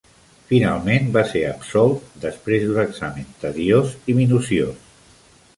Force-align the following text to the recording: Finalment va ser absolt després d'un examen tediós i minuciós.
Finalment 0.51 1.09
va 1.17 1.23
ser 1.33 1.41
absolt 1.49 2.17
després 2.25 2.65
d'un 2.65 2.81
examen 2.87 3.31
tediós 3.45 3.95
i 4.15 4.17
minuciós. 4.23 4.93